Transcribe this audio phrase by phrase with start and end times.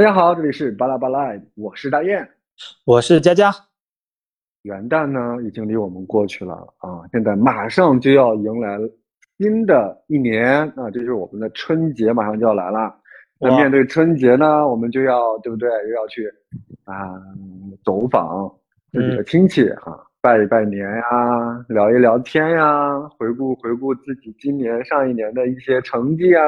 [0.00, 2.26] 大家好，这里是巴拉巴拉，我是大雁，
[2.86, 3.52] 我是佳佳。
[4.62, 8.78] 元旦呢已经离我们过去了啊，现在马上就要迎来
[9.36, 12.94] 新的一年啊，这就是我们的春节马上就要来了。
[13.38, 15.68] 那面对春节呢，我们就要对不对？
[15.68, 16.26] 又要去
[16.84, 17.20] 啊
[17.84, 18.50] 走访
[18.92, 26.42] 自己的亲戚啊，拜一拜年呀，聊一聊天呀，回顾回顾自己今年上一年的一些成绩啊。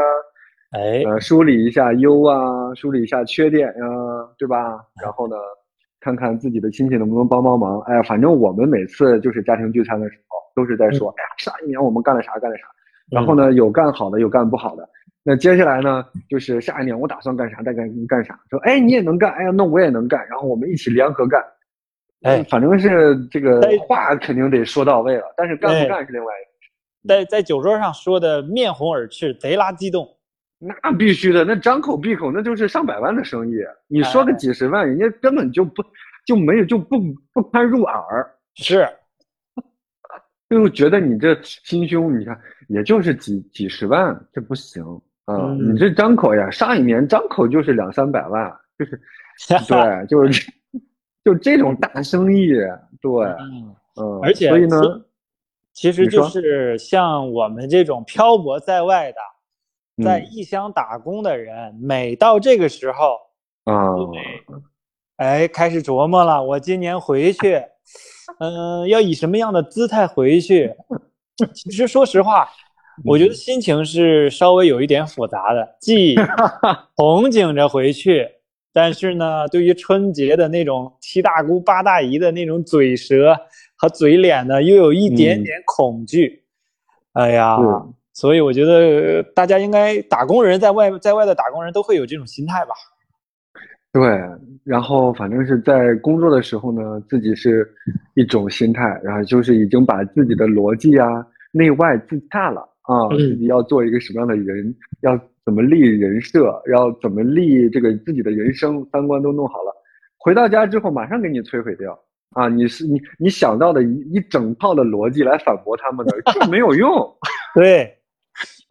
[0.73, 3.85] 哎，呃，梳理一下优啊，梳理一下缺点呀，
[4.39, 4.81] 对吧？
[5.03, 5.37] 然后呢，
[6.01, 7.79] 看看自己的亲戚能不能帮帮忙。
[7.83, 12.65] 哎呀，反正我们每次就是家庭聚餐的时候，都是在说，哎呀，上一年我们干了啥，干了啥。
[13.11, 14.89] 然后呢，有干好的，有干不好的。
[15.23, 18.41] 那接下来呢，就是下一年我打算干啥，再干干啥。
[18.49, 21.45] 说，哎，你也能干，哎呀，那我也能干，然后我们一起联合干。
[22.23, 26.71] 哎，反正是这个话肯定得说到位了，但是干不干是另外一回事。
[27.07, 30.09] 在在酒桌上说的面红耳赤，贼拉激动。
[30.65, 33.57] 那必须的，那张口闭口那就是上百万的生意。
[33.89, 35.83] 你说个几十万，人家根本就不
[36.25, 37.01] 就没有就不
[37.33, 38.33] 不堪入耳。
[38.55, 38.89] 是，
[40.49, 44.85] 就觉得你这心胸，你看也就是几几十万，这不行
[45.25, 45.53] 啊！
[45.59, 49.01] 你这张口呀，上一年张口就是两三百万，就是
[49.67, 50.53] 对，就是
[51.25, 52.51] 就这种大生意，
[53.01, 53.11] 对，
[53.97, 54.81] 嗯，而且所以呢，
[55.73, 59.19] 其实就是像我们这种漂泊在外的。
[60.03, 63.17] 在异乡打工的人，每到这个时候，
[63.65, 63.95] 啊，
[65.17, 66.43] 哎，开始琢磨了。
[66.43, 67.63] 我今年回去，
[68.41, 70.75] 嗯，要以什么样的姿态回去？
[71.55, 72.49] 其实说实话，
[73.05, 76.15] 我觉得心情是稍微有一点复杂的，既
[76.97, 78.29] 憧憬着回去，
[78.73, 83.37] 但是呢，对于春节的那种七大姑八大姨的那种嘴舌
[83.77, 86.45] 和嘴脸呢，又有一点点恐惧。
[87.13, 87.59] 哎呀。
[88.23, 92.75] 所以我觉得大家应该打工人在外在外的打工人都会有这种心态吧。
[93.93, 94.01] 对，
[94.63, 97.69] 然后反正是在工作的时候呢，自己是
[98.15, 109.75] 一种心态，然后就是已经把自己的逻辑啊、内外自洽了啊，自己要做一个什么样的人，要怎么立人设，要怎么立这个自己的人生三观都弄好了，
[110.17, 111.99] 回到家之后马上给你摧毁掉
[112.37, 112.49] 啊！
[112.49, 116.89] 你是你你想到的一一整套的逻辑来反驳他们的，这没有用。
[117.57, 117.93] 对。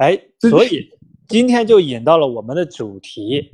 [0.02, 0.90] 哎，所以
[1.28, 3.52] 今天就引到了我们的主题，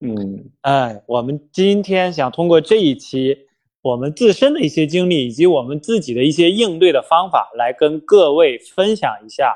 [0.00, 3.36] 嗯，哎，我们今天想通过这一期
[3.82, 9.52] 我们自身的一些经历，以及我们自己的一些应对的方法，来跟各位分享一下，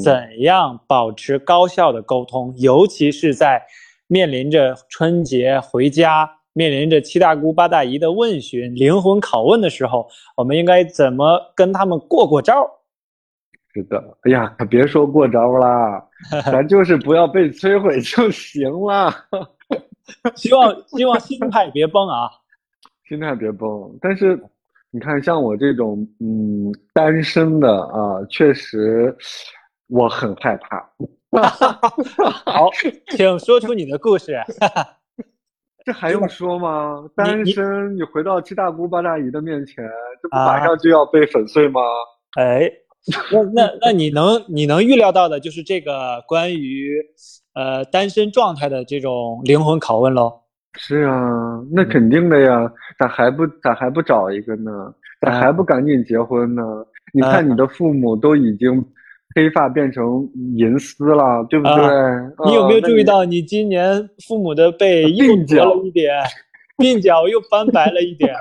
[0.00, 3.60] 怎样保持高效的沟通，尤其是在
[4.06, 12.64] 面临着春节回家，面临着七大姑八大姨的问询、灵魂拷问的时候，我们应该怎么跟他们过过招？
[13.72, 16.04] 是的，哎呀，可别说过招啦，
[16.50, 19.14] 咱就是不要被摧毁就行了。
[20.34, 22.28] 希望希望心态别崩啊，
[23.08, 23.96] 心态别崩。
[24.00, 24.36] 但是
[24.90, 29.16] 你看，像我这种嗯单身的啊，确实
[29.86, 30.90] 我很害怕。
[32.44, 32.68] 好，
[33.10, 34.36] 请说出你的故事。
[35.84, 37.08] 这还用说吗？
[37.14, 39.88] 单身，你回到七大姑八大姨的面前，
[40.20, 41.80] 这不马上就要被粉碎吗？
[42.36, 42.68] 哎。
[43.32, 47.00] 那那那你能你能预料到的就是这个关于
[47.54, 50.32] 呃单身状态的这种灵魂拷问喽？
[50.78, 54.70] 是啊，那肯定的呀，咋还不咋还不找一个呢？
[55.20, 56.62] 咋还不赶紧结婚呢？
[57.12, 58.84] 你看你的父母都已经
[59.34, 61.74] 黑发变成银丝了，对不对？
[62.46, 66.14] 你有没有注意到你今年父母的背又驼了一点，
[66.78, 68.32] 鬓角又翻白了一点？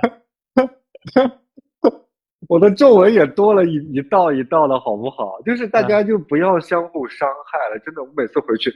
[2.50, 5.40] 我的皱纹也多了一一道一道的，好不好？
[5.46, 7.80] 就是大家就不要相互伤害了。
[7.86, 8.74] 真的，我每次回去，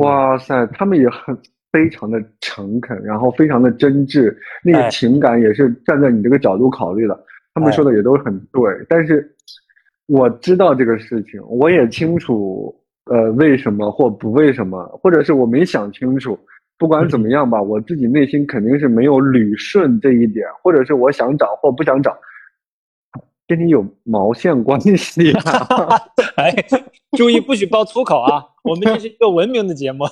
[0.00, 1.38] 哇塞，他们也很
[1.70, 7.16] 非常的诚恳，然后非常的真挚，那个情感也是站在你这个角度考虑的。
[7.54, 9.32] 他们说的也都很对，但是
[10.08, 12.74] 我知道这个事情，我也清楚，
[13.04, 16.36] 呃，为什么或不为什么，或者是我没想清楚。
[16.76, 22.12] 不管怎么样吧，我自己内心肯定是没有捋顺这一点，或者是我想找或不想找。
[23.46, 26.00] 跟你有毛线关系啊！
[26.36, 26.54] 哎，
[27.16, 28.44] 注意不许爆粗口啊！
[28.62, 30.04] 我们这是一个文明的节目。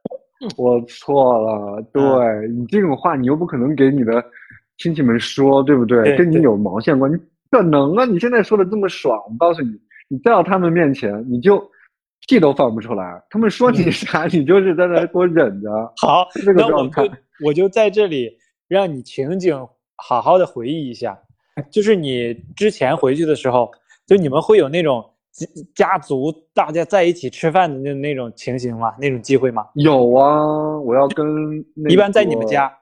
[0.58, 2.02] 我错了，对
[2.48, 4.22] 你这种话，你又不可能给你的
[4.76, 6.16] 亲戚们说，对不对？
[6.16, 7.10] 跟你有毛线关？
[7.10, 7.18] 系？
[7.50, 8.04] 可能啊！
[8.04, 9.70] 你现在说的这么爽，我告诉你，
[10.08, 11.58] 你在到他们面前，你就
[12.28, 13.22] 屁都放不出来。
[13.30, 15.70] 他们说你啥，你就是在那给我忍着。
[15.96, 17.08] 好，这个状态，
[17.44, 18.36] 我就在这里
[18.68, 19.56] 让你情景
[19.96, 21.18] 好好的回忆一下。
[21.70, 23.70] 就是你之前回去的时候，
[24.06, 25.04] 就你们会有那种
[25.74, 28.94] 家族大家在一起吃饭的那那种情形吗？
[29.00, 29.66] 那种机会吗？
[29.74, 31.26] 有啊，我要跟
[31.88, 32.72] 一般在你们家。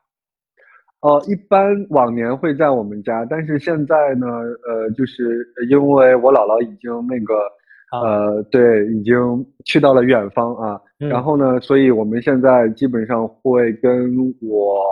[1.01, 4.27] 呃，一般往年会在我们家，但是现在呢，
[4.69, 7.35] 呃，就是因为我姥姥已经那个，
[7.91, 9.13] 呃，对，已经
[9.65, 10.81] 去到了远方啊。
[10.99, 14.85] 然后呢，所以我们现在基本上会跟我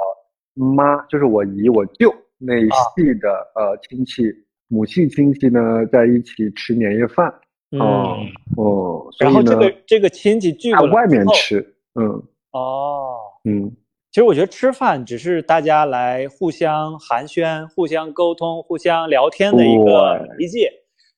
[0.55, 4.25] 妈，就是我姨、我舅那一系的呃亲戚，
[4.69, 5.61] 母系亲戚呢，
[5.93, 7.33] 在一起吃年夜饭。
[7.79, 8.17] 哦。
[8.57, 11.61] 哦，然后这个这个亲戚聚过来外面吃，
[11.95, 12.23] 嗯，
[12.53, 13.71] 哦，嗯。
[14.11, 20.69] 其实我觉得吃饭只是大家来互相寒暄、互相沟通、互相聊天的一个媒介，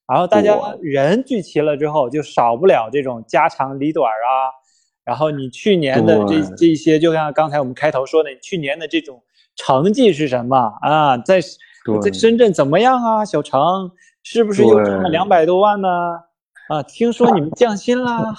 [0.07, 4.53] 然后大家人聚齐了之后，就少不了这种家长里短啊。
[5.05, 9.23] 然后你去年的这这些，就像刚才我们开头说的，去年的这种
[9.57, 11.17] 成绩是什么啊？
[11.19, 11.41] 在
[12.01, 13.25] 在深圳怎么样啊？
[13.25, 13.91] 小程
[14.23, 15.89] 是不是又挣了两百多万呢？
[16.69, 18.33] 啊，听说你们降薪啦，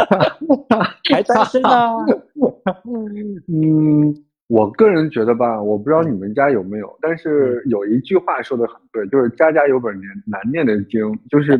[1.10, 1.68] 还单身呢？
[3.48, 4.14] 嗯，
[4.48, 11.56] 我个人觉得吧，我不知道你们家有没有，但是有一句话说的很对，就是家家有本难难念的经，就是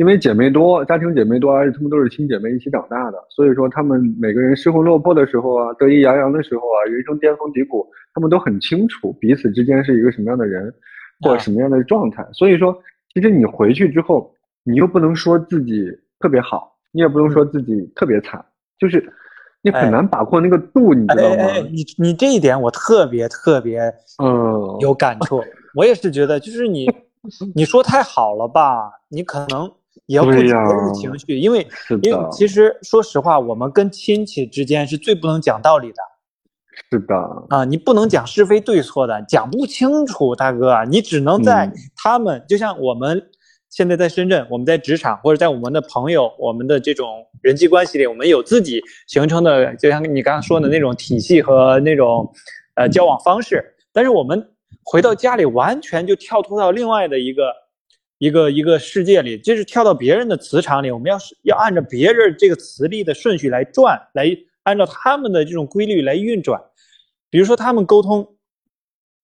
[0.00, 10.72] 因为姐妹多，家庭姐妹多，而且她们都是亲姐妹一起长大的，所以说她们每个人失魂落魄的时候啊，得意洋洋的时候啊，人生巅峰低谷，她们都很清楚彼此之间是一个什么样的人，
[11.20, 12.74] 或者什么样的状态，所以说，
[13.12, 14.34] 其实你回去之后。
[14.62, 15.86] 你又不能说自己
[16.18, 18.44] 特别好，你也不能说自己特别惨，
[18.78, 19.02] 就是
[19.62, 21.44] 你很难把握那个度，你知道吗？
[21.72, 23.80] 你你这一点我特别特别
[24.22, 25.42] 嗯有感触。
[25.74, 26.86] 我也是觉得，就是你
[27.56, 29.72] 你说太好了吧，你可能
[30.06, 31.66] 也要顾及别人情绪，因为
[32.02, 36.02] 因为其实说实话，我们跟亲戚之间是最不能讲道理的。
[36.90, 37.14] 是的
[37.50, 43.30] 啊，你不能讲是非对错的，讲不清楚，大哥，你只能在他们就像我们。
[43.72, 52.28] 现在在深圳，我们在职场或者在我们的朋友、我们的这种人际关系里，我们有自己形成的，就像你刚刚说的那种体系和那种，
[52.74, 53.64] 呃，交往方式。
[53.92, 54.44] 但是我们
[54.82, 57.52] 回到家里，完全就跳脱到另外的一个
[58.20, 60.90] 一个一个世界里，就是跳到别人的磁场里。
[60.90, 64.26] 我们要是要按照别人这个磁力的顺序来转，来
[64.64, 66.60] 按照他们的这种规律来运转。
[67.30, 68.36] 比如说他们沟通，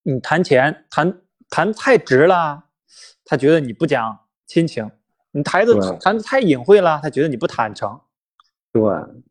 [0.03, 1.21] 你谈钱谈
[1.51, 2.65] 谈太直了，
[3.25, 4.19] 他觉得你不讲。
[4.47, 4.89] 亲情，
[5.33, 8.01] 你谈的谈的太隐晦了，他觉得你不坦诚。
[8.73, 8.83] 对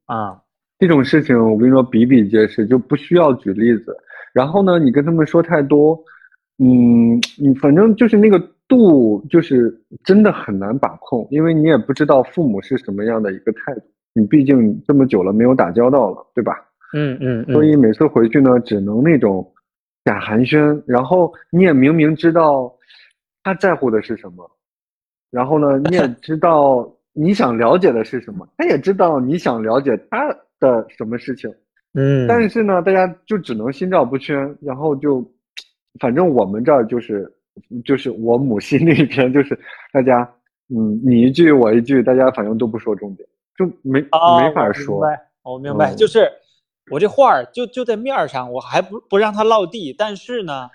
[0.04, 0.42] 啊，
[0.78, 3.98] 这种事情我跟你说比比皆是，就不需要举例子。
[4.34, 5.98] 然后呢，你跟他们说太多，
[6.60, 13.82] 嗯，你反正就是那个度，就是真的很难把控，因为你也不知道父母是什么样的一个态度。
[14.14, 16.54] 你毕竟这么久了没有打交道了，对吧？
[16.94, 17.46] 嗯嗯。
[17.52, 19.54] 所以每次回去呢，只能那种
[20.06, 22.74] 假寒暄，然后你也明明知道
[23.44, 24.50] 他在乎的是什么。
[25.32, 31.54] 然后呢，你也 知道你想了解的是什么，他也知道你想了解他的什么事情，
[31.94, 35.22] 嗯，但是呢，大家就只能心照不宣，然后就，
[36.00, 37.30] 反正我们这儿就是，
[37.84, 39.58] 就是我母系那边就是
[39.92, 40.30] 大家，
[40.70, 44.96] 嗯，你一句我一句，大家反正都不说重点，就没没法说。
[44.96, 46.30] 明白，我明白，就是
[46.92, 50.70] 我这话儿就就在面上，我还不不让它落地，但是呢，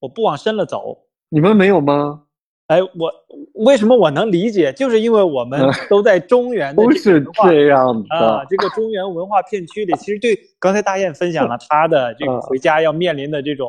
[0.00, 1.06] 我不往深了走。
[1.28, 2.22] 你们没有吗？
[2.68, 3.12] 哎，我
[3.54, 4.72] 为什么我能理解？
[4.72, 5.60] 就是因为我们
[5.90, 13.68] 都在中原的都是这样的啊，这个中原文化片区里，其实对刚才大雁分享了 他的这个回家要面临的这种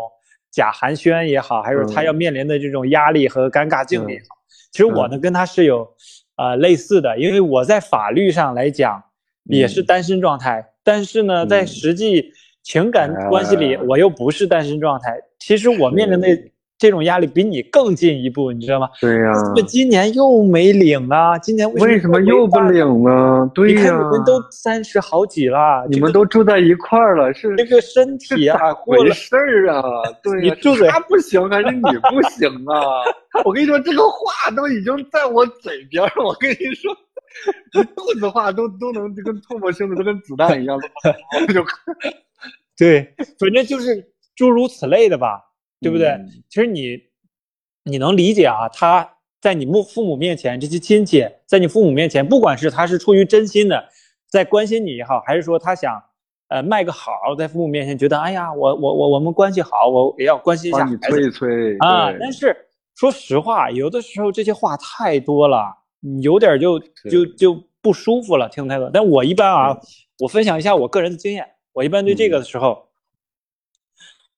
[0.53, 4.37] 假寒暄也好，还是他要面临的这种压力和尴尬境也好，
[4.71, 5.85] 其实我呢跟他是有
[6.37, 9.03] 呃类似的，因为我在法律上来讲
[9.45, 12.31] 也是单身状态，但是呢，在实际
[12.61, 15.17] 情感关系里我又不是单身状态。
[15.39, 16.29] 其实我面临的。
[16.77, 18.89] 这种压力比你更进一步，你知道吗？
[18.99, 19.33] 对呀。
[19.33, 21.37] 怎么今年又没领啊？
[21.39, 23.49] 今年为什么又不领呢？
[23.55, 23.79] 对呀。
[23.79, 29.81] 你看你们都三十好几了，你们都住在一块儿了，是这个身体啊，回事儿啊？
[30.21, 33.03] 对 你住在他不行还是你不行啊？
[33.45, 36.93] 我跟你说，这个话都已经在我嘴边了，我跟你说，
[37.95, 40.77] 肚子话都都能就跟唾沫星子都跟子弹一样，
[41.53, 41.63] 就
[42.77, 45.39] 对，反正就是诸如此类的吧。
[45.83, 46.17] 对不对？
[46.49, 46.97] 其实你，
[47.83, 48.67] 你能理解啊？
[48.69, 53.89] 他在你父父母面前，这些亲戚在你父母面前，不管是他是出于真心的
[54.29, 56.01] 在关心你也好，还是说他想
[56.47, 62.09] 呃卖个好，在父母面前觉得哎呀，我我我我们关系好，我也要关心一下孩子，催一催啊。
[62.17, 62.55] 但是
[62.95, 66.79] 说实话，有的时候这些话太多了，你有点就
[67.11, 68.89] 就就不舒服了，听太多。
[68.93, 69.77] 但我一般啊，
[70.19, 72.87] 我分享一下我个人的经验，我一般对这个的时候，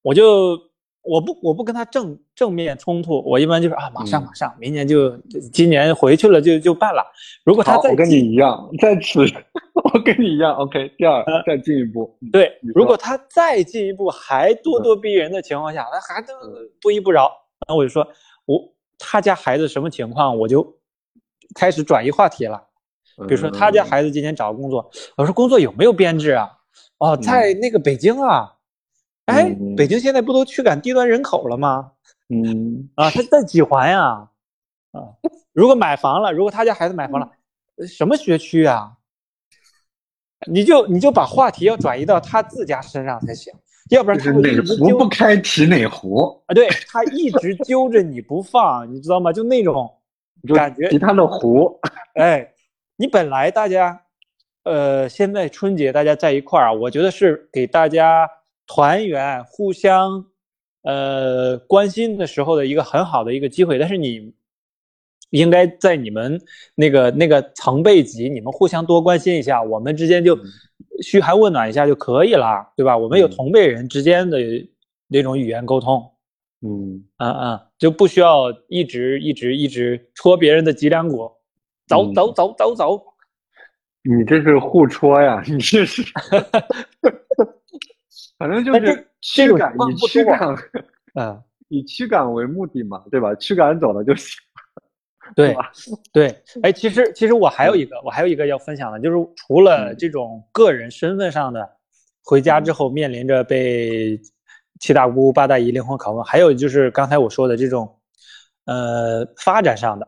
[0.02, 0.60] 我就。
[1.06, 5.16] 我不我不跟他正正面冲突，我一般就是啊，马上马上，明年就
[5.54, 7.06] 今年回去了就就办了。
[7.44, 9.20] 如果他再我跟你一样，在此
[9.74, 10.92] 我跟你一样，OK。
[10.98, 16.34] 第二，再进一步，对，如果他再进一步还咄咄逼人的情况下，那还都
[16.82, 17.32] 不依不饶，
[17.68, 18.08] 那我就说
[18.46, 18.60] 我
[18.98, 20.76] 他家孩子什么情况，我就
[21.54, 22.62] 开始转移话题了。
[23.28, 26.50] 比如说他家孩子今年找工作，我说工作有没有编制啊？
[26.98, 28.52] 哦，在那个北京啊，
[29.26, 31.92] 哎，北京现在不都驱赶低端人口了吗？
[32.30, 34.30] 嗯，啊，他在几环呀？
[34.92, 35.02] 啊，
[35.54, 37.30] 如果买房了，如果他家孩子买房了，
[37.88, 38.94] 什么学区啊？
[40.48, 43.52] 你就你就把话题要转移到他自家身上才行，
[43.90, 46.54] 要不然他哪壶不开提哪壶啊？
[46.54, 49.34] 对他一直揪着你不放，你知道吗？
[49.34, 49.92] 就那种
[50.54, 51.80] 感觉，提他的壶，
[52.16, 52.52] 哎。
[52.98, 54.04] 你本来大家，
[54.64, 58.26] 呃，现在春节大家在一块儿啊，我觉得是给大家
[58.68, 60.26] 团圆、互相，
[60.84, 63.80] 呃，关心的时候的一个很好的一个机会。
[63.80, 64.34] 但是你
[65.30, 66.40] 应该在你们
[66.76, 70.38] 那个那个层辈级，你们互相多关心一下，我们之间就
[71.02, 72.98] 嘘寒问暖一下就可以了，对吧？
[72.98, 74.38] 我们有同辈人之间的
[75.08, 76.12] 那种语言沟通，
[76.62, 81.32] 嗯啊啊，就不需要一直一直一直戳别人的脊梁骨。
[81.88, 83.04] 走走走走走，
[84.02, 85.44] 你这是互戳呀！
[85.46, 86.02] 你这是，
[88.38, 90.56] 反正就是驱赶，以驱赶，
[91.16, 93.34] 嗯， 以驱赶为目的嘛，对吧？
[93.36, 94.38] 驱赶走了就行。
[95.36, 95.56] 对
[96.12, 101.68] 对， 哎，其实其实我还有一个，我还有一个要分享的，就是除了这种个人身份上的，
[102.24, 104.20] 回家之后面临着被
[104.80, 108.00] 七大姑八大姨灵魂拷问，还有就是刚才我说的这种，
[108.66, 110.08] 呃，发展上的，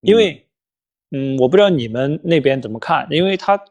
[0.00, 0.46] 因为。
[1.14, 3.62] 嗯，我不知道你们那边怎么看，因为他，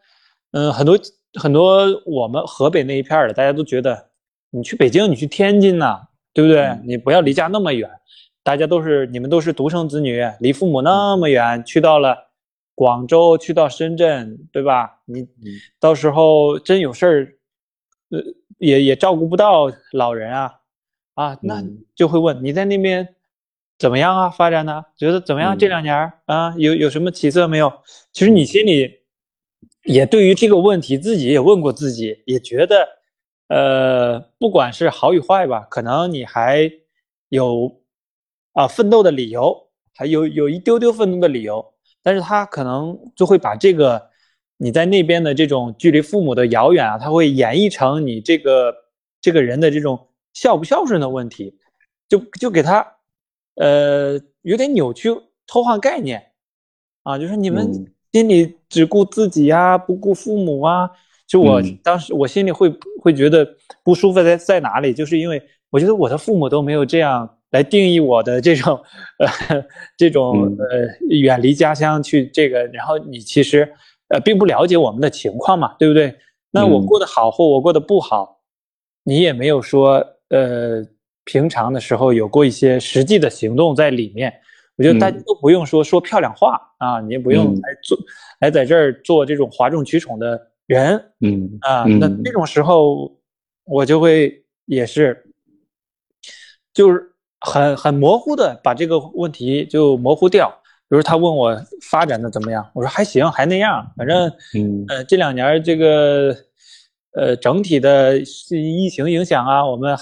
[0.51, 0.95] 嗯，很多
[1.33, 4.09] 很多我们河北那一片的，大家都觉得
[4.49, 5.99] 你去北京，你去天津呐，
[6.33, 6.77] 对不对？
[6.85, 7.89] 你不要离家那么远，
[8.43, 12.17] 大家都是你们都是独生子女，离父母那么远，去到了
[12.75, 14.99] 广州，去到深圳，对吧？
[15.05, 15.27] 你
[15.79, 17.33] 到时候真有事儿，
[18.11, 18.19] 呃，
[18.57, 20.53] 也也照顾不到老人啊，
[21.15, 21.63] 啊，那
[21.95, 23.15] 就会问你在那边。
[23.79, 24.29] 怎么样啊？
[24.29, 24.85] 发展呢？
[24.95, 25.57] 觉得怎么样？
[25.57, 27.73] 这两年啊，有有什么起色没有？
[28.13, 29.00] 其实你心里
[29.83, 32.87] 也对于这个问题，自己也问过自己，也觉得，
[33.47, 36.71] 呃，不管是好与坏吧，可能你还
[37.29, 37.81] 有
[38.53, 41.73] 啊奋斗的理由，还有有一丢丢奋斗的理由，
[42.03, 44.09] 但是他可能就会把这个
[44.57, 48.75] 你在那边的这种距离父母的遥远啊，他会演绎成你这个
[49.19, 51.57] 这个人的这种孝不孝顺的问题，
[52.07, 52.95] 就就给他。
[53.55, 55.09] 呃，有点扭曲、
[55.45, 56.31] 偷换概念，
[57.03, 60.89] 啊，就是你们心里只顾自己呀，不顾父母啊。
[61.27, 63.47] 就我当时，我心里会会觉得
[63.83, 68.79] 不舒服在在哪里，就是因为我觉得我的父母都没有这样来定义我的这种
[69.19, 69.63] 呃
[69.95, 73.71] 这种呃远离家乡去这个，然后你其实
[74.07, 76.15] 呃并不了解我们的情况嘛，对不对？
[76.49, 78.39] 那我过得好或我过得不好，
[79.03, 80.83] 你也没有说呃。
[81.23, 84.33] 平常的时候有过一些实际的行动在里面，
[84.81, 87.95] 我觉得大家都不用说说漂亮话啊，你也不用来做，
[88.39, 93.15] 来在这儿做这种哗众取宠的人，嗯啊，那那种时候
[93.63, 95.23] 我就会也是，
[96.73, 100.49] 就是很很模糊的把这个问题就模糊掉。
[100.89, 106.35] 比如他问我发展的怎么样，我说还行，还那样，反正嗯呃这两年这个
[107.13, 109.95] 呃整体的疫情影响啊，我们。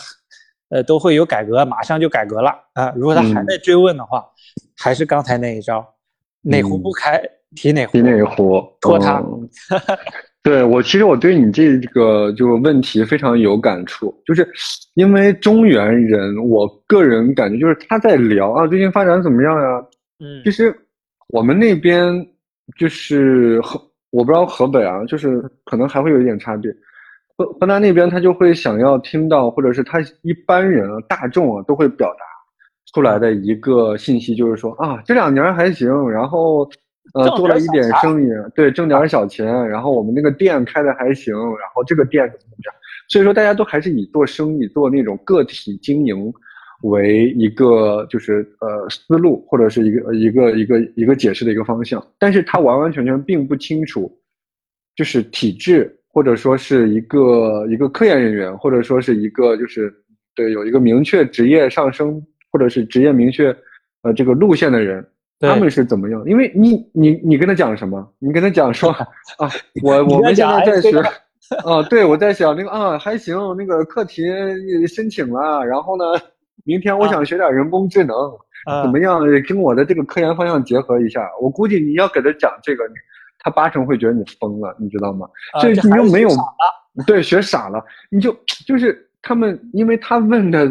[0.72, 2.94] 呃，都会有改革，马上就改革了啊！
[2.96, 4.24] 如果他还在追问的话，
[4.80, 5.86] 还是刚才那一招，
[6.42, 7.22] 哪壶不开
[7.56, 9.22] 提哪壶，提哪壶拖他。
[10.42, 14.48] 对我，其实我对你这个就问题非常有感触，就是
[14.94, 19.86] 因为中原人，我个人感觉就是他在聊啊，最近发展怎么样呀？
[20.22, 20.74] 嗯，其实
[21.28, 22.26] 我们那边
[22.78, 23.80] 就是河，
[24.12, 26.72] 我不知道河北啊，就是可能还会有一点差别。
[27.38, 32.26] 河河南那边他就会想要听到，或者是他一般人啊、大众啊都会表达
[32.94, 36.70] 出来的一个信息，就是说啊，这两年还行，然后
[37.14, 42.74] 呃做了一点生意，对，挣点小钱，然后我们那个店开的还行，然后这个店怎么怎么样，
[43.10, 46.32] 所以说大家都还是以做生意、做那种个体经营
[46.84, 54.12] 为一个就是呃思路，或者是一个一个一个一个解释的一个方向，但是他完完全全并不清楚，
[54.96, 55.96] 就是体制。
[56.12, 59.94] 或者说是一个一个科研人员，或者说是一个就是
[60.36, 62.20] 对有一个明确职业上升
[62.52, 63.56] 或者是职业明确
[64.04, 65.06] 呃这个路线的人，
[65.40, 66.24] 他们是怎么样？
[66.26, 68.08] 因为你你你跟他讲什么？
[68.20, 68.92] 你跟他讲说
[69.38, 69.50] 啊，
[69.84, 71.00] 我 我们现在在学
[71.66, 74.24] 啊，对我在想那个啊还行，那个课题
[74.88, 76.04] 申请了，然后呢
[76.66, 78.16] 明天我想学点人工智能，
[78.84, 81.28] 怎么样跟我的这个科研方向结合一下？
[81.42, 82.84] 我估计你要给他讲这个，
[83.40, 85.28] 他八成会觉得你疯了，你知道吗？
[85.62, 86.30] 所以你又没有
[87.08, 88.36] 对学傻了，你就
[88.68, 90.68] 就是他们，因为他问的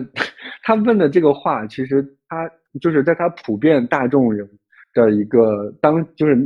[0.68, 4.46] 他问的这个话，其实他就是在他普遍大众人
[4.92, 6.36] 的一个当就是。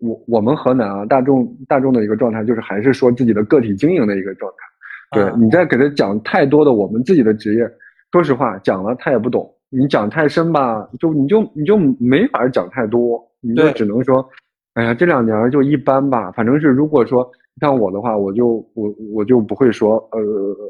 [0.00, 4.58] 我我们河南啊，大众大众的一个状态就是还是说自己的个体经营的一个状态。
[5.20, 7.68] 对你再给他讲太多的我们自己的职业，
[8.12, 9.52] 说实话讲了他也不懂。
[9.70, 14.24] 你讲太深吧，就你就你就没法讲太多，你就只能说，
[14.74, 16.30] 哎呀，这两年就一般吧。
[16.30, 17.28] 反正是如果说
[17.60, 20.20] 像我的话，我就我我就不会说呃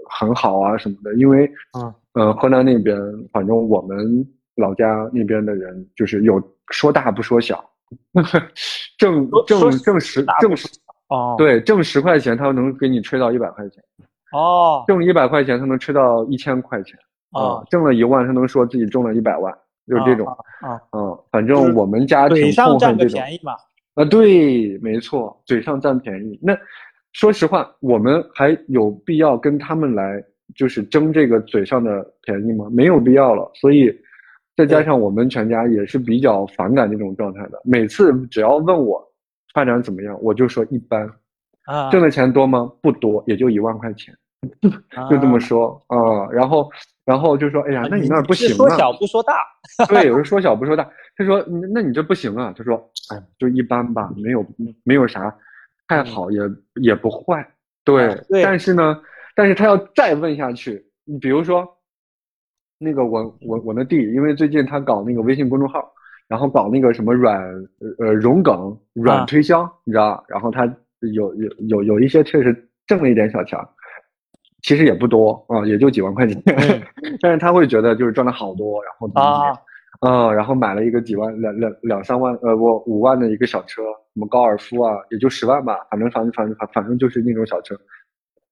[0.09, 2.99] 很好啊什么的，因为啊呃河南那边，
[3.33, 7.65] 反正我们老家那边的人就是有说大不说小。
[8.99, 10.69] 挣挣挣十挣十
[11.09, 13.83] 哦，对，挣十块钱他能给你吹到一百块钱，
[14.33, 16.99] 哦，挣一百块钱他能吹到一千块钱，
[17.33, 19.51] 啊，挣了一万他能说自己中了一百万，
[19.87, 23.19] 就是这种，啊，嗯，反正我们家挺痛恨这种，
[23.95, 26.39] 啊，对，没错，嘴上占便宜。
[26.43, 26.55] 那
[27.13, 30.23] 说实话，我们还有必要跟他们来
[30.55, 32.69] 就是争这个嘴上的便宜吗？
[32.71, 33.95] 没有必要了，所以。
[34.57, 39.01] 再加上我们全家也是比较反感这种状态的，每次只要问我
[39.55, 41.09] 发展怎么样，我就说一般，
[41.65, 42.69] 啊，挣的钱多吗？
[42.83, 44.13] 不多，也就一万块钱，
[45.09, 46.27] 就这么说啊。
[46.33, 46.69] 然后，
[47.07, 48.57] 然后就说，哎呀，那你那儿不行啊。
[48.57, 49.35] 说小不说大，
[49.89, 50.91] 对， 有时说小不说大。
[51.17, 51.41] 他说，
[51.73, 52.53] 那你这不行啊。
[52.59, 52.75] 他说，
[53.15, 54.45] 哎，就一般吧，没有
[54.83, 55.33] 没有啥
[55.87, 56.41] 太好，也
[56.83, 57.49] 也不坏。
[57.85, 59.01] 对，但是呢，
[59.39, 61.65] 但是他要再问下去，你比如说。
[62.81, 65.85] 那个我我我那弟，因为最近他搞那个微信公众号，
[66.29, 67.43] 然后搞那个什么软
[67.99, 70.65] 呃融梗软推销，你知道然后他
[71.13, 72.55] 有有有有一些确实
[72.87, 73.59] 挣了一点小钱，
[74.63, 76.41] 其实也不多啊，也就几万块钱，
[77.21, 79.53] 但是他会觉得就是赚了好多，然后啊
[79.99, 83.83] 啊，然后买了一个几万两两两三万呃不五万的一个小车，
[84.15, 87.75] 什么高尔夫啊，也就十万吧，反正反正反正反正就是那种小车，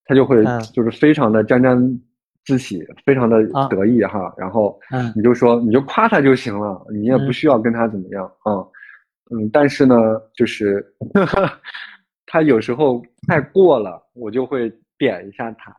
[0.07, 0.43] 他就会
[0.73, 2.01] 就是非常的沾沾。
[2.45, 4.79] 自喜，非常的得意哈，然后
[5.17, 8.63] 你就说你就夸他就行了，你也不需要跟他怎么样啊，
[9.33, 9.97] 嗯，但是呢，
[10.33, 10.81] 就是
[12.25, 15.77] 他有时候太过了，我就会点一下他，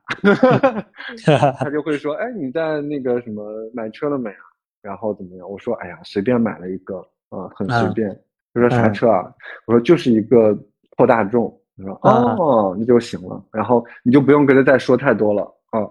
[1.57, 4.43] 他就会说，哎，你在那个什么买车了没啊？
[4.81, 5.49] 然后怎么样？
[5.49, 6.97] 我说，哎呀，随便买了一个
[7.29, 8.09] 啊，很随便。
[8.53, 9.33] 他说啥车啊？
[9.67, 10.53] 我说就是一个
[10.97, 11.57] 破大众。
[11.77, 13.43] 他说哦，那就行了。
[13.51, 15.81] 然后你就不用跟他再说太多了啊。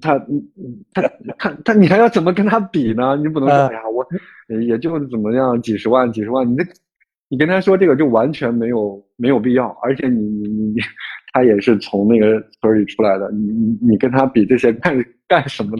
[0.00, 0.18] 他
[0.92, 1.02] 他
[1.38, 3.16] 他他，你还要怎么跟他比呢？
[3.16, 4.06] 你不能说呀，我
[4.60, 6.64] 也就怎么样，几十万几十万，你这
[7.28, 10.74] 你跟他说这个就完全没有没有必要，而且你你你
[11.32, 15.76] 他也是从那个村里出来的，你你你跟他比这些干干什么？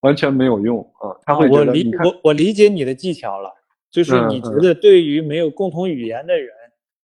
[0.00, 1.14] 完全没有用啊！
[1.24, 3.48] 他会觉得我理我我理解你的技巧了，
[3.88, 6.48] 就是你觉得对于没有共同语言的人，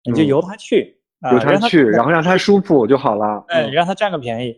[0.02, 0.97] 你就由他去，
[1.32, 3.44] 由他去，然后让他舒服就好了。
[3.48, 4.56] 哎，让他占个便宜。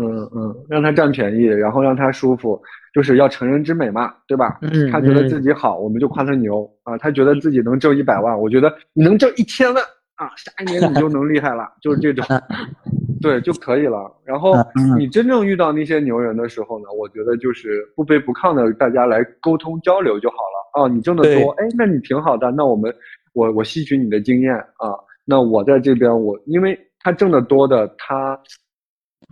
[0.00, 2.58] 嗯嗯，让他占便宜，然后让他舒服，
[2.94, 4.58] 就是要成人之美嘛，对吧？
[4.62, 6.96] 嗯，他觉得自己好，我们就夸他牛啊。
[6.96, 9.84] 他觉得自己能挣一百万，我觉得你能挣一千万
[10.16, 12.24] 啊，下一年你就能厉害了，就是这种，
[13.20, 14.10] 对就可以了。
[14.24, 14.54] 然后
[14.98, 20.88] 你真正遇到那些牛人的时候呢，我觉得就是不卑不亢的，大家来沟通交流就好了啊。
[20.88, 22.90] 你挣得多，哎，那你挺好的，那我们
[23.34, 24.96] 我我吸取你的经验啊。
[25.24, 28.38] 那我在这边，我因为他挣得多的他。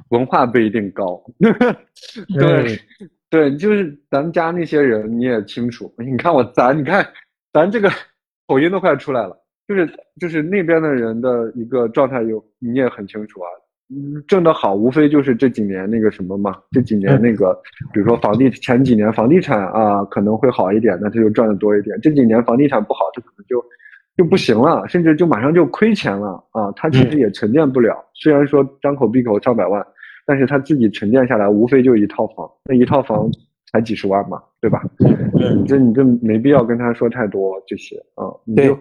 [0.09, 2.79] 文化不一定高， 对，
[3.29, 5.93] 对，就是咱们家那些人你也清楚。
[5.99, 7.07] 你看我咱，你看
[7.53, 7.91] 咱这个
[8.47, 9.37] 口音都快出来了，
[9.69, 9.87] 就是
[10.19, 13.49] 就是那边的人的一个状态有你也很清楚啊。
[13.91, 17.53] 嗯，挣得好无非就是这几年那个什么嘛，这几年那个，
[17.93, 22.01] 比如说房地前几年房地产啊可能会好一点，那他就赚的多一点。
[22.01, 23.63] 这几年房地产不好，他可能就。
[24.21, 26.71] 就不行了，甚至就马上就亏钱了啊！
[26.77, 29.83] 他其实也沉淀不了，虽然说张口闭口上百万，
[30.27, 33.31] 但是他自己沉淀下来，无非就一套房，那一套房
[33.73, 34.85] 才几十万嘛，对吧？
[35.57, 38.79] 你这你这没必要跟他说太多这些啊，你就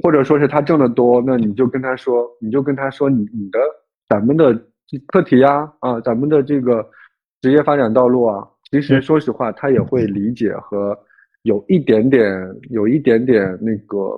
[0.00, 3.58] 或者说是他挣得多，那你就跟他说，你就跟他说你你的
[4.08, 4.56] 咱们的
[5.08, 6.88] 课题呀啊，咱们的这个
[7.40, 10.96] 职业发展道路啊，其实说实话，他也会理解和
[11.42, 12.32] 有一点点
[12.70, 14.16] 有一点点那个。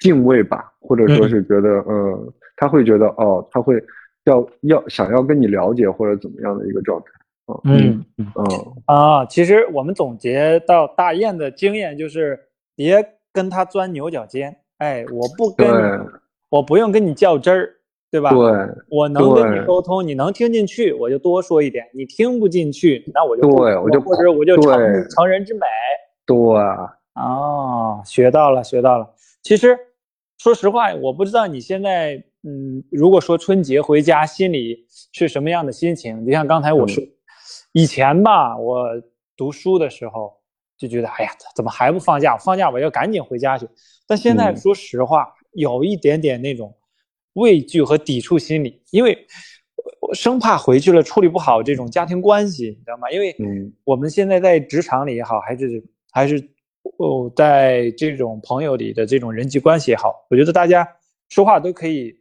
[0.00, 3.82] 敬畏吧，或者说是觉得，嗯，他会觉得，哦，他会
[4.24, 7.06] 要要想要跟你了解或者怎么样的一个状态，
[7.64, 8.26] 嗯嗯
[8.86, 12.38] 啊，其实我们总结到大雁的经验就是，
[12.74, 15.68] 别跟他钻牛角尖，哎，我不跟，
[16.48, 17.70] 我不用跟你较真儿，
[18.10, 18.30] 对吧？
[18.30, 18.40] 对，
[18.88, 25.60] 我能跟你沟通，你能听进去，我就多说一点；你听不进去，那我就对，我就或者我就成成人之美。
[26.26, 26.36] 对，
[27.14, 29.06] 哦，学到了，学到了。
[29.44, 29.78] 其实，
[30.38, 36.26] 说实话，我不知道你现在，嗯，如果说春节回家，心里是什么样的心情？
[36.26, 37.04] 就像刚才我说，
[37.72, 38.88] 以前吧，我
[39.36, 40.32] 读书的时候
[40.76, 42.36] 就觉得，哎呀，怎么还不放假？
[42.36, 43.68] 放假我要赶紧回家去。
[44.06, 46.74] 但现在说实话，有一点点那种。
[47.34, 49.26] 畏惧和抵触心理，因为
[50.00, 53.10] 我生怕回去了处理不好这种家庭关系，你知道吗？
[53.10, 53.34] 因为
[53.82, 56.40] 我们现在在职场里也好，还是还是
[56.98, 60.88] 哦，在这种朋友里的这种人际关系也好，我觉得大家
[61.28, 62.16] 说话都可以，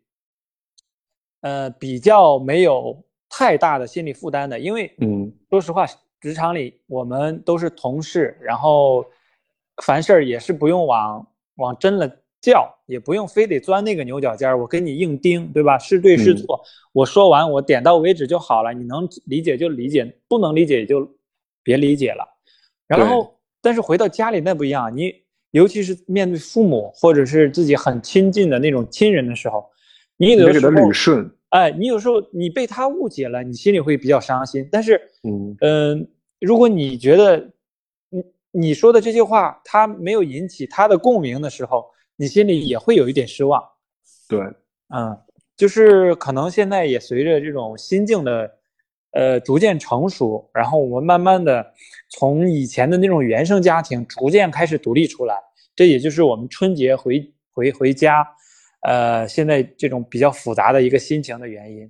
[1.41, 4.59] 呃，比较没有太大的心理负担的。
[4.59, 5.85] 因为嗯，说实话，
[6.19, 9.05] 职场里我们都是同事，然后
[9.83, 12.19] 凡事儿也是不用往往真了。
[12.43, 15.79] 叫也不用非得钻那个牛角尖儿，我跟你硬盯，对吧？
[15.79, 18.73] 是对是错，我说完我点到为止就好了。
[18.73, 21.09] 你能理解就理解，不能理解也就
[21.63, 22.27] 别理解了。
[22.85, 25.13] 然后，但是回到家里那不一样，你
[25.51, 29.65] 尤其是面对父母或者是自己很亲近的那种亲人的时候，
[30.17, 34.67] 你有时候捋顺，哎，你有时候你被他误解了，你心里会比较伤心。
[34.69, 35.55] 但是，嗯。
[35.61, 36.07] 嗯，
[36.41, 37.37] 如果你觉得
[38.09, 41.85] 你你说的这些话他没有引起他的共鸣的时候，
[42.17, 43.63] 你心里也会有一点失望，
[44.27, 44.41] 对，
[44.93, 45.17] 嗯，
[45.55, 48.51] 就是可能现在也随着这种心境的，
[49.13, 51.65] 呃，逐渐成熟，然后我们慢慢的
[52.09, 55.35] 从以前的那种原生家庭逐渐开始独立出来，
[55.75, 58.27] 这也就是我们春节回回回家，
[58.81, 61.89] 呃，现在这种比较复杂的一个心情的原因。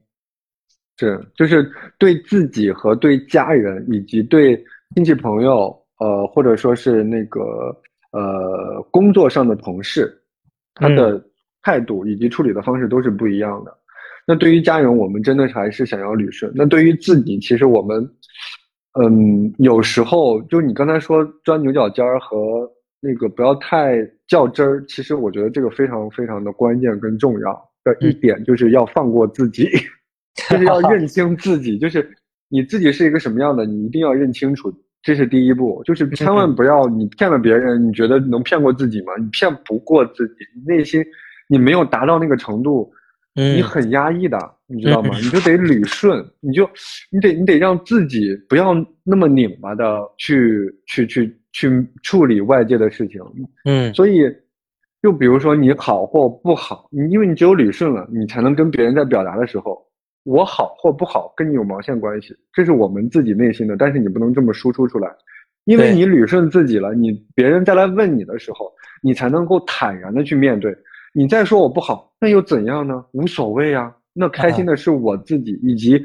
[1.00, 4.56] 是，就是对自己和对家人以及对
[4.96, 7.76] 亲戚朋友，呃，或者说是那个。
[8.16, 10.16] 呃，工作上的同事，
[10.76, 11.20] 他的
[11.64, 13.76] 态度以及处理的方式都是不一样的。
[14.26, 16.52] 那对于家人，我们真的还是想要捋顺。
[16.56, 18.10] 那对于自己，其实我们，
[19.02, 22.38] 嗯，有时候就你刚才说钻牛角尖儿和
[23.02, 29.70] 那个不要太较真儿，其实我觉得这个非常非常的关键跟重要的一点，就是要放过自己，
[30.50, 32.10] 就是要认清自己，就是
[32.50, 34.74] 你自己是一个什么样的，你一定要认清楚。
[35.02, 39.12] 这是第一步，就是千万不要你骗了别人，你觉得能骗过自己吗？
[39.20, 41.04] 你骗不过自己，你内心
[41.50, 42.90] 你没有达到那个程度，
[43.36, 45.15] 你很压抑的，你知道吗？
[45.17, 46.69] 你就得捋顺，你就
[47.12, 53.22] 你得你得让自己不要那么拧巴的去去去去处理外界的事情。
[53.65, 54.24] 嗯，所以
[55.02, 59.82] 就比如说你好或不好，你因为你只有捋顺了，你才能跟别人在表达的时候。
[60.26, 62.34] 我好或不好跟你有毛线关系？
[62.54, 65.10] 这是我们自己内心的，但是你不能这么输出出来，
[65.65, 70.74] 因为你捋顺自己了，你别人再来问你的时候，你才能够坦然的去面对。
[71.13, 73.06] 你再说我不好，那又怎样呢？
[73.12, 76.04] 无所谓啊，那开心的是我自己，以及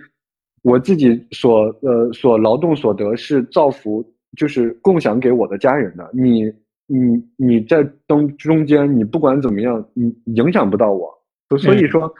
[0.63, 4.05] 我自己所呃所劳动所得是造福，
[4.37, 6.09] 就是共享给我的家人的。
[6.13, 6.45] 你
[6.87, 11.13] 你你在中中间，你不管怎么样，你影响不到我，
[11.59, 12.13] 所以说。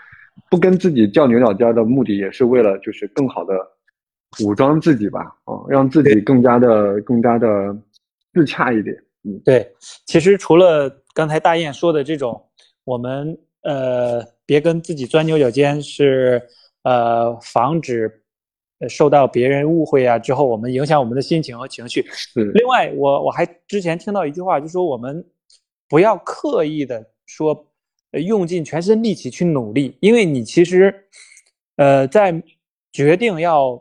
[0.49, 3.55] 不跟自己较牛角尖的目的，也是为了就是更好的
[4.45, 7.77] 武装自己吧，啊，让自己更加的更加的
[8.33, 8.97] 自洽一点。
[9.25, 9.69] 嗯，对。
[10.07, 12.41] 其实除了刚才大雁说的这种，
[12.89, 16.43] 我们呃别跟自己钻牛角尖，是
[16.83, 18.23] 呃防止
[18.89, 22.05] 受到别人误会啊，之后我们影响我们的心情和情绪。
[22.55, 25.25] 另外，我我还之前听到一句话，就说我们
[25.89, 27.65] 不要刻意的说。
[28.11, 30.95] 呃，用尽全身力气去努力，因为你其实，
[31.77, 32.43] 呃，在
[32.91, 33.79] 决定要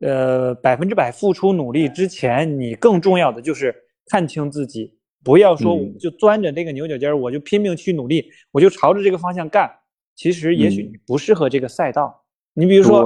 [0.00, 3.72] 呃百分之百付出努力之前，你更重要的就是
[4.06, 9.70] 看清自己，不要说我就钻着那个牛角尖儿，我就拼命去努力，我就朝着这个方向干。
[10.14, 12.24] 其实也许你不适合这个赛道。
[12.54, 13.04] 你比如说，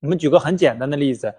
[0.00, 1.34] 我们举个很简单的例子，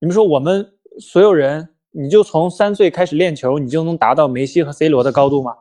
[0.00, 5.54] 你们说我们所有人，你就从三岁开始练球，你就能达到梅西和 C 罗的高度吗？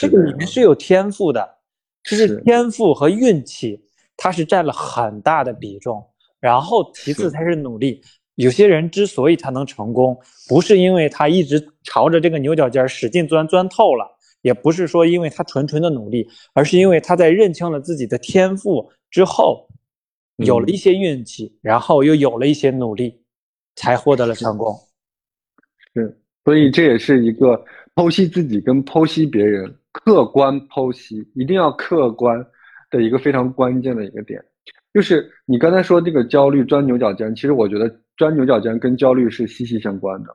[0.00, 1.56] 这个里面是有天赋的，
[2.04, 3.84] 就是天赋和运气，
[4.16, 6.04] 它是占了很大的比重。
[6.38, 8.02] 然后其次才是努力。
[8.42, 14.06] 有些人之所以他能成功，不是因为他一直朝着这个牛角尖使劲钻，钻透了，
[14.42, 19.68] 也不是说因为他纯纯的努力，而是因为他在认清了自己的天赋之后，
[20.36, 23.22] 有了一些运气，然后又有了一些努力，
[23.76, 24.74] 才获得了成功。
[25.94, 27.64] 是，所以这也是一个。
[27.94, 32.42] 剖析自己跟剖析别人，客观剖析一定要客观
[32.88, 34.42] 的一个非常关键的一个点，
[34.94, 40.28] 就是你刚才说这个焦虑钻牛角尖，其实我觉得钻牛角尖跟焦虑是息息相关的。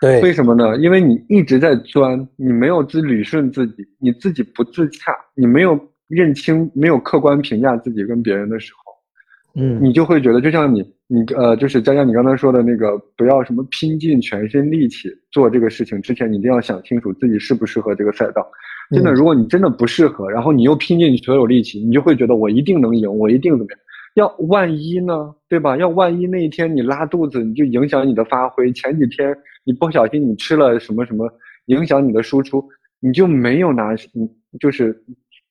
[0.00, 0.76] 对，为什么呢？
[0.78, 18.46] 因为你一直在钻，你没有自捋顺自己，你自己不自洽，你没有认清、没有客观评价自己跟别人的时候，嗯，你就会觉得，就像你你呃，就是佳佳你刚才说的那个，不要什么拼尽全身力气做这个事情之前，你一定要想清楚自己适不适合这个赛道。
[18.90, 23.78] 真的，如果你真的不适合，然后你又拼尽所有力气，你就会觉得我一定能赢，我一定怎么样？
[24.14, 25.76] 要万一呢，对吧？
[25.76, 28.72] 要万一那一天你拉肚子，你就影响你的发挥。
[28.72, 31.28] 前几天你不小心你吃了什么什么，
[31.66, 32.64] 影响你的输出，
[33.00, 34.96] 你就没有拿，你就是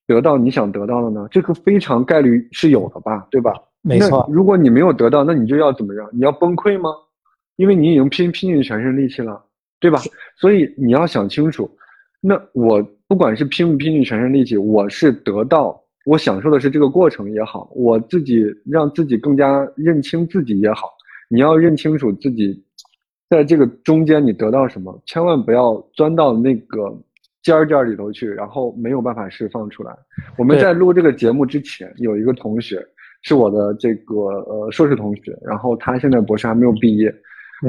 [0.08, 1.28] 得到你想得到的呢？
[1.30, 3.54] 这个非常概率是有的吧，对吧？
[3.82, 4.26] 没错。
[4.32, 6.10] 如果你没有得到，那你就要怎么样？
[6.14, 6.90] 你要崩溃吗？
[7.58, 9.44] 因为你已经拼拼尽全身力气了，
[9.82, 10.00] 对吧？
[10.38, 11.70] 所以你要想清楚。
[12.22, 15.83] 那我不管是拼不拼尽全身力气，我是得到。
[16.06, 20.90] 我享受的是这个过程也好，我自己让自己更加认清自己也好，
[21.30, 22.62] 你要认清楚自己，
[23.30, 26.94] 在这个中间你得到什么，千万不要钻到那个
[27.42, 29.96] 尖儿尖儿里头去，然后没有办法释放出来。
[30.38, 32.86] 我们在录这个节目之前，有一个同学
[33.22, 37.14] 是我的这个呃硕士同学，然后他现在博士还没有毕业，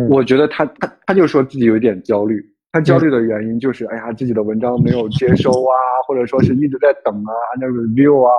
[0.08, 2.44] 我觉得他他他就说自己有点焦虑。
[2.74, 5.74] 他焦虑的原因就是，哎呀，自己的文章没有接收啊，
[6.08, 8.32] 或者说是一直在等啊，under review 啊，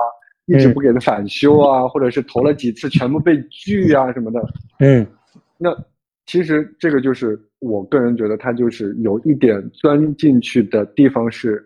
[0.44, 4.46] 一直不给他返修啊，或者是投了几次全部被拒啊什么的。
[4.80, 5.06] 嗯，
[5.56, 5.74] 那
[6.26, 11.64] 其实这个就是我个人觉得他就是有一点钻进去的地方是，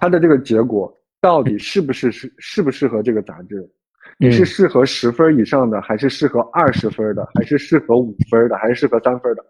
[0.00, 3.70] 他的这个结果到底是不是适适不适合这个杂志？
[4.16, 9.44] 你是适合十分以上的，还是适合二十分的，还是适合五分的，还是适合三分的？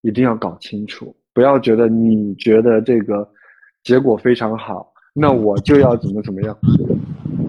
[0.00, 1.14] 一定要搞清楚。
[1.34, 3.26] 不要觉得你觉得这个
[3.82, 6.56] 结果非常好，那我就要怎么怎么样。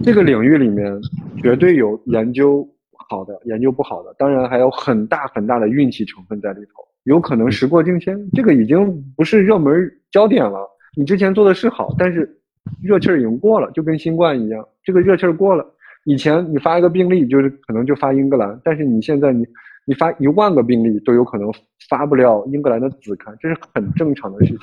[0.02, 0.92] 这个领域里面
[1.36, 2.66] 绝对有研究
[3.08, 6.82] 好的，研究不好的，当然还有很大很大的运气成分在里头。
[7.04, 10.66] 有可能时过境迁，这个已经不是热门焦点了。
[10.96, 12.38] 你之前做的是好，但是
[12.82, 15.66] 热气儿已经过了，就跟新冠一样，这个热气儿过了。
[16.04, 19.46] 以前你发一个病例，就是可能就发英格兰，但是你现在你。
[19.86, 21.52] 你发一万个病例都有可能
[21.88, 24.58] 发不了英格兰的子刊，这是很正常的事情。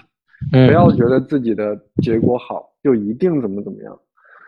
[0.68, 4.00] 不要觉得自己的结果好就一定怎么怎么样，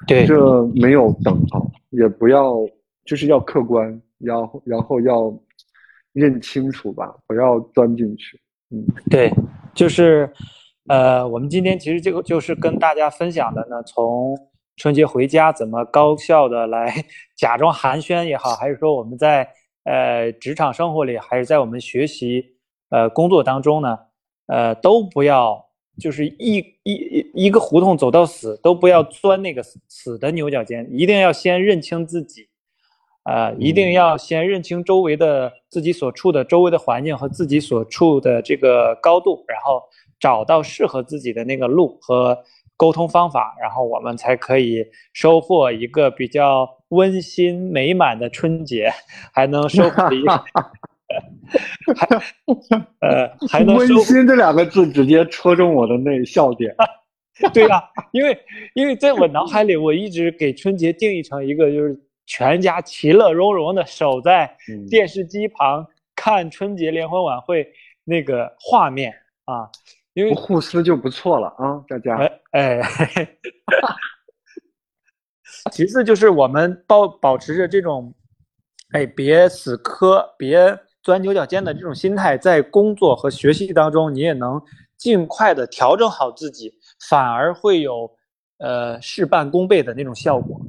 [0.07, 2.55] 对，这没有等号，也不要
[3.05, 5.31] 就是要客观，然后然后要
[6.13, 8.39] 认清楚吧，不要钻进去。
[8.71, 9.31] 嗯，对，
[9.75, 10.27] 就是
[10.87, 14.35] 呃，我们今天其实这个就是跟大家分享的呢，从
[14.77, 16.91] 春节回家怎么高效的来
[17.37, 19.47] 假装寒暄也好，还是说我们在。
[19.83, 22.55] 呃，职场生活里还是在我们学习
[22.89, 23.99] 呃工作当中呢，
[24.47, 25.65] 呃，都不要
[25.99, 32.47] 就是一一一个胡同走到死，都不要钻那个死的牛角尖，一定要先认清自己，
[33.23, 39.81] 啊，一定要先认清周围的自己所处的周围的环境和自己所处的这个高度，然后
[40.19, 42.37] 找到适合自己的那个路和。
[42.83, 48.91] 沟通方法，然后我们才可以收获一个比较温馨美满的春节，
[49.33, 50.31] 还能收获一个，
[51.95, 52.07] 还
[52.99, 56.75] 呃 还能温馨这两个字直接戳中我的那笑点。
[57.53, 58.37] 对呀，因为
[58.73, 64.57] 因为在我脑海里，我一直给春节定义成一个就是全家其乐融融的守在
[64.89, 67.65] 电视机旁看春节联欢晚会
[68.03, 69.13] 那个画面
[69.45, 69.69] 啊。
[70.13, 72.15] 因为互撕就不错了啊，大家。
[72.51, 72.79] 哎，
[75.71, 78.13] 其次就是我们保保持着这种，
[78.91, 84.61] 哎，别死磕、别钻牛角尖的这种心态，在工作和学习当中，你也能
[84.97, 86.71] 尽快的调整好自己，
[87.09, 88.09] 反而会有
[88.59, 90.61] 呃事半功倍的那种效果。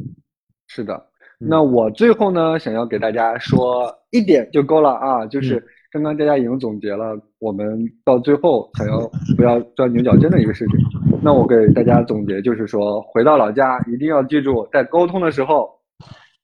[0.69, 5.63] 是的，那我最后呢，想要给大家说一点就够了啊，就是。
[5.95, 10.77] 刚刚大家已经总结了，我们到最后想要不要钻牛角尖的一个事情。
[11.23, 15.71] 那我给大家总结就是说，回到老家一定要记住，在沟通的时候，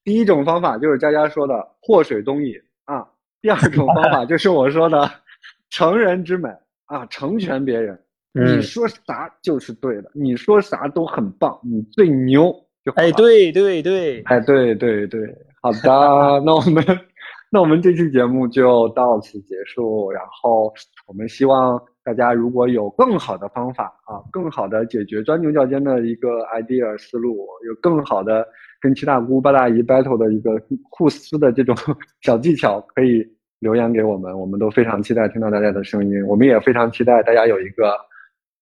[0.05, 2.55] 第一种方法就是佳佳说的“祸水东引”
[2.87, 3.05] 啊，
[3.43, 5.11] 第二种方法就是我说的
[5.69, 6.49] “成人之美”
[6.87, 7.99] 啊，成全别人。
[8.33, 15.21] 你说啥就是对的，你说啥都很棒，你最牛就哎，对对对，哎，对对对，
[15.61, 16.85] 好的，那我们。
[17.53, 20.11] 那我们这期节目就到此结束。
[20.11, 20.73] 然后
[21.07, 28.47] 我们希望大家如果有更好的方法啊，更好的解决钻牛角尖的一个 idea 思路，有更好的
[28.81, 30.53] 跟七大姑八大姨 battle 的一个
[30.91, 31.75] 互撕的这种
[32.23, 33.27] 小技巧，可以
[33.59, 34.33] 留言给我们。
[34.39, 36.25] 我们都非常期待听到大家的声音。
[36.27, 37.97] 我们也非常期待大家有一个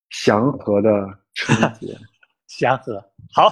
[0.08, 0.90] 祥和的
[1.34, 1.94] 春节。
[2.48, 2.98] 祥和，
[3.34, 3.50] 好，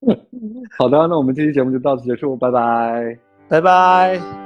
[0.78, 1.06] 好的。
[1.06, 3.25] 那我们这期节目就到此结束，拜拜。
[3.48, 4.45] 拜拜。